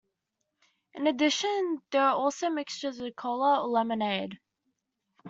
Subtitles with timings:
[0.95, 4.39] In addition, there are also mixtures with cola or Lemonade.